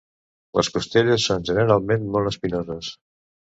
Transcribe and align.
Les 0.59 0.69
costelles 0.77 1.27
són 1.31 1.45
generalment 1.51 2.09
molt 2.17 2.31
espinoses. 2.33 2.91